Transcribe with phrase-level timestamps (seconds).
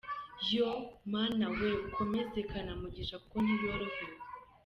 [0.53, 1.81] Yoooo Mana weee!!
[1.87, 4.17] Ukomeze Kanamugisha kuko ntiyorohewe.